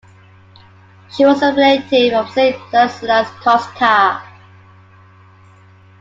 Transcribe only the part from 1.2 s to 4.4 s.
was a relative of Saint Stanislas Kostka.